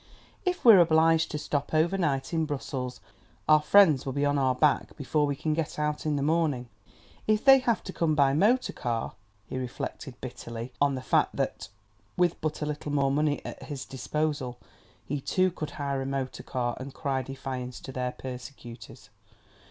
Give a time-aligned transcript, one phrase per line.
[0.45, 3.01] "If we're obliged to stop overnight in Brussels,
[3.47, 6.69] our friends will be on our back before we can get out in the morning,
[7.27, 9.13] if they have to come by motor car."
[9.45, 11.69] He reflected bitterly on the fact that
[12.17, 14.57] with but a little more money at his disposal,
[15.05, 19.11] he too could hire a motor car and cry defiance to their persecutors.